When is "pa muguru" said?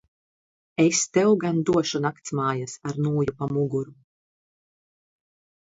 3.43-3.95